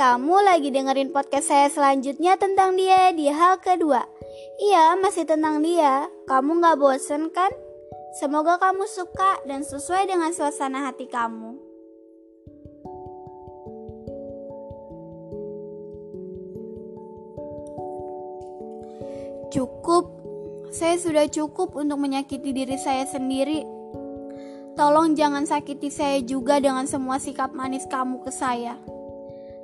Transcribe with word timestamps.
kamu 0.00 0.32
lagi 0.48 0.72
dengerin 0.72 1.12
podcast 1.12 1.52
saya 1.52 1.68
selanjutnya 1.68 2.40
tentang 2.40 2.72
dia 2.72 3.12
di 3.12 3.28
hal 3.28 3.60
kedua. 3.60 4.00
Iya, 4.56 4.96
masih 4.96 5.28
tentang 5.28 5.60
dia. 5.60 6.08
Kamu 6.24 6.56
gak 6.56 6.80
bosen 6.80 7.28
kan? 7.28 7.52
Semoga 8.16 8.56
kamu 8.56 8.88
suka 8.88 9.44
dan 9.44 9.60
sesuai 9.60 10.08
dengan 10.08 10.32
suasana 10.32 10.88
hati 10.88 11.04
kamu. 11.04 11.52
Cukup, 19.52 20.04
saya 20.72 20.96
sudah 20.96 21.28
cukup 21.28 21.76
untuk 21.76 22.00
menyakiti 22.00 22.56
diri 22.56 22.80
saya 22.80 23.04
sendiri. 23.04 23.68
Tolong 24.80 25.12
jangan 25.12 25.44
sakiti 25.44 25.92
saya 25.92 26.24
juga 26.24 26.56
dengan 26.56 26.88
semua 26.88 27.20
sikap 27.20 27.52
manis 27.52 27.84
kamu 27.84 28.24
ke 28.24 28.32
saya. 28.32 28.80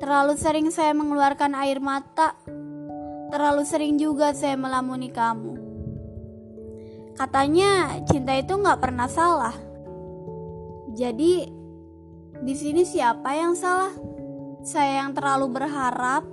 Terlalu 0.00 0.34
sering 0.40 0.72
saya 0.72 0.96
mengeluarkan 0.96 1.52
air 1.60 1.76
mata. 1.76 2.32
Terlalu 3.28 3.62
sering 3.68 4.00
juga 4.00 4.32
saya 4.32 4.56
melamuni 4.56 5.12
kamu. 5.12 5.60
Katanya 7.20 8.00
cinta 8.08 8.32
itu 8.32 8.56
nggak 8.56 8.80
pernah 8.80 9.04
salah. 9.04 9.52
Jadi 10.96 11.46
di 12.40 12.54
sini 12.56 12.88
siapa 12.88 13.36
yang 13.36 13.52
salah? 13.52 13.92
Saya 14.64 15.04
yang 15.04 15.12
terlalu 15.12 15.52
berharap, 15.52 16.24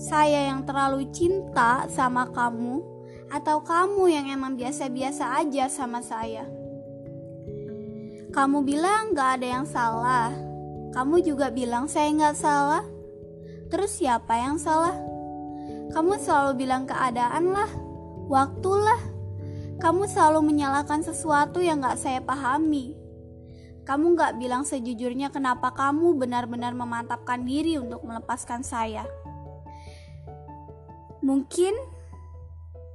saya 0.00 0.48
yang 0.48 0.64
terlalu 0.64 1.12
cinta 1.12 1.84
sama 1.92 2.28
kamu, 2.32 2.80
atau 3.28 3.60
kamu 3.60 4.04
yang 4.08 4.26
emang 4.32 4.56
biasa-biasa 4.56 5.44
aja 5.44 5.68
sama 5.68 6.00
saya? 6.00 6.48
Kamu 8.32 8.64
bilang 8.64 9.12
gak 9.12 9.40
ada 9.40 9.46
yang 9.60 9.66
salah, 9.68 10.32
kamu 10.90 11.22
juga 11.22 11.54
bilang 11.54 11.86
saya 11.86 12.10
nggak 12.10 12.36
salah. 12.36 12.82
Terus 13.70 14.02
siapa 14.02 14.34
yang 14.34 14.58
salah? 14.58 14.94
Kamu 15.94 16.18
selalu 16.18 16.66
bilang 16.66 16.86
keadaan 16.86 17.54
lah, 17.54 17.70
waktu 18.26 18.72
lah. 18.74 19.00
Kamu 19.78 20.10
selalu 20.10 20.44
menyalahkan 20.44 21.06
sesuatu 21.06 21.62
yang 21.62 21.80
gak 21.80 21.96
saya 21.96 22.20
pahami. 22.20 22.98
Kamu 23.86 24.12
gak 24.12 24.36
bilang 24.36 24.62
sejujurnya 24.66 25.32
kenapa 25.32 25.72
kamu 25.72 26.20
benar-benar 26.20 26.76
memantapkan 26.76 27.42
diri 27.42 27.80
untuk 27.80 28.04
melepaskan 28.04 28.60
saya. 28.60 29.08
Mungkin 31.24 31.72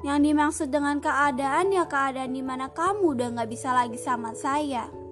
yang 0.06 0.22
dimaksud 0.22 0.70
dengan 0.70 1.02
keadaan 1.02 1.74
ya 1.74 1.90
keadaan 1.90 2.32
di 2.36 2.46
mana 2.46 2.70
kamu 2.70 3.18
udah 3.18 3.28
gak 3.42 3.50
bisa 3.50 3.74
lagi 3.74 3.98
sama 3.98 4.38
saya 4.38 5.05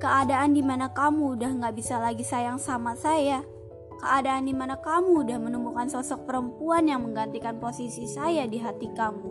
keadaan 0.00 0.56
di 0.56 0.64
mana 0.64 0.88
kamu 0.90 1.36
udah 1.36 1.50
gak 1.60 1.76
bisa 1.76 2.00
lagi 2.00 2.24
sayang 2.24 2.56
sama 2.56 2.96
saya, 2.96 3.44
keadaan 4.00 4.48
di 4.48 4.56
mana 4.56 4.80
kamu 4.80 5.28
udah 5.28 5.38
menemukan 5.38 5.86
sosok 5.92 6.24
perempuan 6.24 6.88
yang 6.88 7.04
menggantikan 7.04 7.60
posisi 7.60 8.08
saya 8.08 8.48
di 8.48 8.56
hati 8.56 8.88
kamu. 8.96 9.28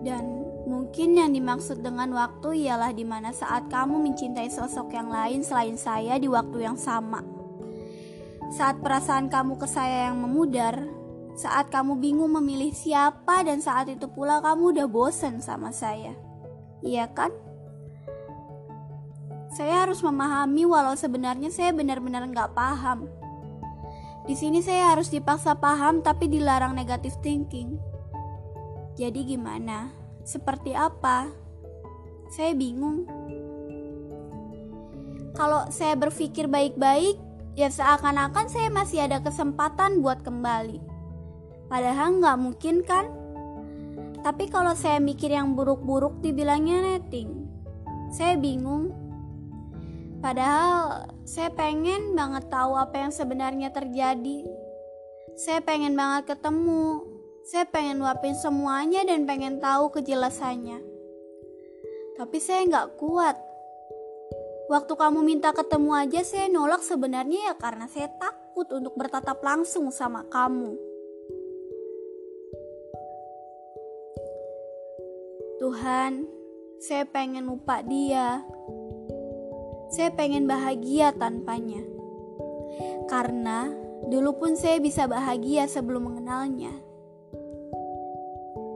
Dan 0.00 0.24
mungkin 0.64 1.20
yang 1.20 1.36
dimaksud 1.36 1.84
dengan 1.84 2.08
waktu 2.16 2.64
ialah 2.64 2.96
di 2.96 3.04
mana 3.04 3.36
saat 3.36 3.68
kamu 3.68 4.00
mencintai 4.00 4.48
sosok 4.48 4.96
yang 4.96 5.12
lain 5.12 5.44
selain 5.44 5.76
saya 5.76 6.16
di 6.16 6.26
waktu 6.26 6.64
yang 6.64 6.80
sama. 6.80 7.20
Saat 8.48 8.80
perasaan 8.80 9.28
kamu 9.28 9.60
ke 9.60 9.68
saya 9.68 10.08
yang 10.08 10.24
memudar, 10.24 10.88
saat 11.36 11.68
kamu 11.68 12.00
bingung 12.00 12.32
memilih 12.32 12.72
siapa 12.72 13.44
dan 13.44 13.60
saat 13.60 13.92
itu 13.92 14.08
pula 14.08 14.40
kamu 14.40 14.72
udah 14.72 14.88
bosen 14.88 15.44
sama 15.44 15.68
saya. 15.68 16.16
Iya 16.80 17.12
kan? 17.12 17.47
Saya 19.48 19.88
harus 19.88 20.04
memahami 20.04 20.68
walau 20.68 20.92
sebenarnya 20.92 21.48
saya 21.48 21.72
benar-benar 21.72 22.28
nggak 22.28 22.52
paham. 22.52 23.08
Di 24.28 24.36
sini 24.36 24.60
saya 24.60 24.92
harus 24.92 25.08
dipaksa 25.08 25.56
paham 25.56 26.04
tapi 26.04 26.28
dilarang 26.28 26.76
negatif 26.76 27.16
thinking. 27.24 27.80
Jadi 28.92 29.24
gimana? 29.24 29.88
Seperti 30.20 30.76
apa? 30.76 31.32
Saya 32.28 32.52
bingung. 32.52 33.08
Kalau 35.32 35.64
saya 35.72 35.96
berpikir 35.96 36.44
baik-baik, 36.44 37.16
ya 37.56 37.72
seakan-akan 37.72 38.52
saya 38.52 38.68
masih 38.68 39.08
ada 39.08 39.24
kesempatan 39.24 40.04
buat 40.04 40.20
kembali. 40.20 40.76
Padahal 41.72 42.20
nggak 42.20 42.36
mungkin 42.36 42.84
kan? 42.84 43.08
Tapi 44.20 44.50
kalau 44.52 44.76
saya 44.76 45.00
mikir 45.00 45.32
yang 45.32 45.56
buruk-buruk 45.56 46.20
dibilangnya 46.20 46.84
netting. 46.84 47.48
Saya 48.12 48.36
bingung 48.36 49.07
Padahal 50.18 51.06
saya 51.22 51.46
pengen 51.54 52.18
banget 52.18 52.50
tahu 52.50 52.74
apa 52.74 53.06
yang 53.06 53.12
sebenarnya 53.14 53.70
terjadi. 53.70 54.42
Saya 55.38 55.62
pengen 55.62 55.94
banget 55.94 56.34
ketemu. 56.34 57.06
Saya 57.46 57.64
pengen 57.70 58.02
luapin 58.02 58.34
semuanya 58.34 59.06
dan 59.06 59.24
pengen 59.24 59.62
tahu 59.62 59.94
kejelasannya. 59.94 60.82
Tapi 62.18 62.38
saya 62.42 62.66
nggak 62.66 62.98
kuat. 62.98 63.38
Waktu 64.68 64.92
kamu 64.98 65.22
minta 65.24 65.54
ketemu 65.54 65.90
aja 65.96 66.20
saya 66.26 66.50
nolak 66.50 66.84
sebenarnya 66.84 67.52
ya 67.52 67.54
karena 67.56 67.88
saya 67.88 68.10
takut 68.20 68.68
untuk 68.74 68.98
bertatap 68.98 69.38
langsung 69.40 69.88
sama 69.94 70.26
kamu. 70.28 70.76
Tuhan, 75.62 76.26
saya 76.82 77.06
pengen 77.08 77.48
lupa 77.48 77.80
dia. 77.80 78.44
Saya 79.88 80.12
pengen 80.12 80.44
bahagia 80.44 81.16
tanpanya. 81.16 81.80
Karena 83.08 83.72
dulu 84.08 84.36
pun 84.36 84.52
saya 84.52 84.76
bisa 84.78 85.08
bahagia 85.08 85.64
sebelum 85.64 86.12
mengenalnya. 86.12 86.72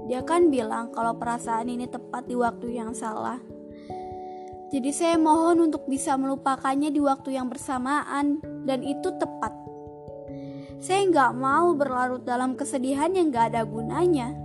Dia 0.09 0.25
kan 0.25 0.49
bilang 0.49 0.91
kalau 0.91 1.17
perasaan 1.17 1.71
ini 1.71 1.87
tepat 1.87 2.27
di 2.27 2.37
waktu 2.37 2.75
yang 2.75 2.97
salah. 2.97 3.39
Jadi 4.73 4.89
saya 4.89 5.21
mohon 5.21 5.69
untuk 5.69 5.85
bisa 5.85 6.17
melupakannya 6.17 6.89
di 6.89 7.01
waktu 7.01 7.37
yang 7.37 7.53
bersamaan 7.53 8.41
dan 8.65 8.81
itu 8.81 9.13
tepat. 9.21 9.53
Saya 10.83 11.07
nggak 11.07 11.33
mau 11.39 11.77
berlarut 11.79 12.27
dalam 12.27 12.59
kesedihan 12.59 13.15
yang 13.15 13.31
gak 13.31 13.55
ada 13.55 13.63
gunanya 13.63 14.42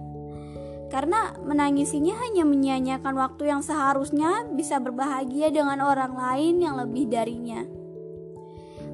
karena 0.88 1.36
menangisinya 1.44 2.16
hanya 2.16 2.48
menyia-nyiakan 2.48 3.16
waktu 3.20 3.52
yang 3.52 3.60
seharusnya 3.60 4.48
bisa 4.56 4.80
berbahagia 4.80 5.52
dengan 5.52 5.84
orang 5.84 6.16
lain 6.16 6.64
yang 6.64 6.80
lebih 6.80 7.12
darinya. 7.12 7.68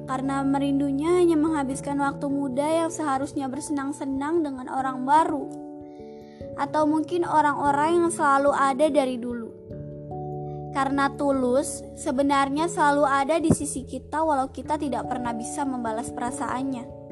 Karena 0.04 0.44
merindunya 0.44 1.22
hanya 1.22 1.38
menghabiskan 1.38 1.96
waktu 1.96 2.26
muda 2.28 2.84
yang 2.84 2.90
seharusnya 2.92 3.48
bersenang-senang 3.48 4.44
dengan 4.44 4.68
orang 4.68 5.06
baru, 5.08 5.48
atau 6.60 6.84
mungkin 6.84 7.24
orang-orang 7.24 8.04
yang 8.04 8.10
selalu 8.12 8.52
ada 8.52 8.86
dari 8.92 9.16
dulu. 9.16 9.48
Karena 10.74 11.06
tulus, 11.14 11.86
sebenarnya 11.94 12.66
selalu 12.66 13.06
ada 13.06 13.38
di 13.38 13.54
sisi 13.54 13.86
kita, 13.86 14.26
walau 14.26 14.50
kita 14.50 14.74
tidak 14.74 15.06
pernah 15.06 15.30
bisa 15.30 15.62
membalas 15.62 16.10
perasaannya. 16.10 17.03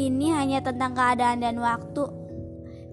Ini 0.00 0.32
hanya 0.32 0.64
tentang 0.64 0.96
keadaan 0.96 1.44
dan 1.44 1.60
waktu. 1.60 2.08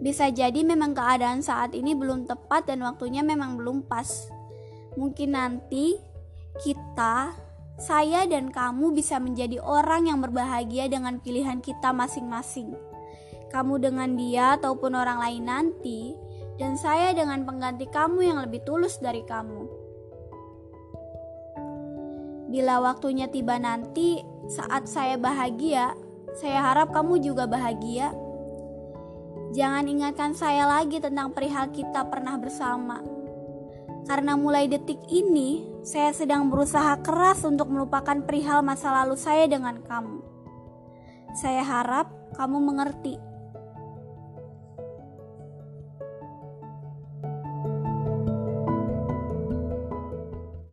Bisa 0.04 0.28
jadi 0.28 0.60
memang 0.60 0.92
keadaan 0.92 1.40
saat 1.40 1.72
ini 1.72 1.96
belum 1.96 2.28
tepat 2.28 2.68
dan 2.68 2.84
waktunya 2.84 3.24
memang 3.24 3.56
belum 3.56 3.88
pas. 3.88 4.28
Mungkin 5.00 5.32
nanti 5.32 5.96
kita, 6.60 7.32
saya 7.80 8.28
dan 8.28 8.52
kamu 8.52 8.92
bisa 8.92 9.24
menjadi 9.24 9.64
orang 9.64 10.12
yang 10.12 10.20
berbahagia 10.20 10.92
dengan 10.92 11.24
pilihan 11.24 11.64
kita 11.64 11.96
masing-masing. 11.96 12.76
Kamu 13.56 13.80
dengan 13.80 14.20
dia 14.20 14.60
ataupun 14.60 14.92
orang 14.92 15.24
lain 15.24 15.48
nanti, 15.48 16.12
dan 16.60 16.76
saya 16.76 17.16
dengan 17.16 17.48
pengganti 17.48 17.88
kamu 17.88 18.20
yang 18.28 18.44
lebih 18.44 18.68
tulus 18.68 19.00
dari 19.00 19.24
kamu. 19.24 19.64
Bila 22.52 22.84
waktunya 22.84 23.32
tiba 23.32 23.56
nanti, 23.56 24.20
saat 24.52 24.92
saya 24.92 25.16
bahagia, 25.16 25.96
saya 26.38 26.62
harap 26.62 26.94
kamu 26.94 27.18
juga 27.26 27.50
bahagia. 27.50 28.14
Jangan 29.58 29.90
ingatkan 29.90 30.32
saya 30.38 30.70
lagi 30.70 31.02
tentang 31.02 31.34
perihal 31.34 31.74
kita 31.74 32.06
pernah 32.06 32.38
bersama. 32.38 33.02
Karena 34.06 34.38
mulai 34.38 34.70
detik 34.70 35.02
ini, 35.10 35.66
saya 35.82 36.14
sedang 36.14 36.48
berusaha 36.48 37.02
keras 37.02 37.42
untuk 37.42 37.74
melupakan 37.74 38.22
perihal 38.22 38.62
masa 38.62 38.94
lalu 39.04 39.18
saya 39.18 39.50
dengan 39.50 39.82
kamu. 39.82 40.22
Saya 41.34 41.66
harap 41.66 42.08
kamu 42.38 42.58
mengerti 42.62 43.18